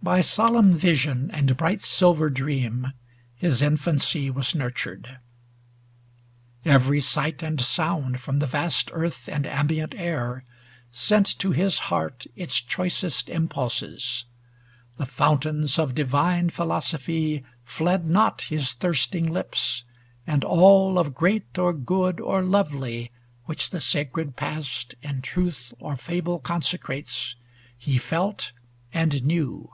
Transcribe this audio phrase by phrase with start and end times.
[0.00, 2.92] By solemn vision and bright silver dream
[3.34, 5.18] His infancy was nurtured.
[6.64, 10.44] Every sight And sound from the vast earth and ambient air
[10.92, 10.92] 70
[11.32, 14.26] Sent to his heart its choicest impulses
[14.98, 19.82] The fountains of divine philosophy Fled not his thirsting lips,
[20.28, 23.10] and all of great, Or good, or lovely,
[23.46, 27.34] which the sacred past In truth or fable consecrates,
[27.76, 28.52] he felt
[28.94, 29.72] And knew.